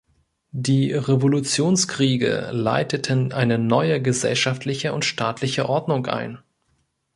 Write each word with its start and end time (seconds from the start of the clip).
Die 0.55 0.93
Revolutionskriege 0.93 2.49
leiteten 2.51 3.33
eine 3.33 3.59
neue 3.59 4.01
gesellschaftliche 4.01 4.93
und 4.95 5.05
staatliche 5.05 5.69
Ordnung 5.69 6.07
ein. 6.07 6.39